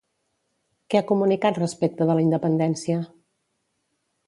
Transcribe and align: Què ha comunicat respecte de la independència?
Què 0.93 0.99
ha 0.99 1.05
comunicat 1.11 1.59
respecte 1.61 2.09
de 2.11 2.17
la 2.21 2.25
independència? 2.29 2.99